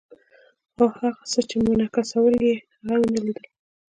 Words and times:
خو 0.73 0.83
هغه 0.99 1.21
څه 1.31 1.39
چې 1.49 1.55
منعکسول 1.65 2.35
یې، 2.47 2.55
هغه 2.87 2.95
مې 3.01 3.09
نه 3.13 3.19
لیدل. 3.25 3.45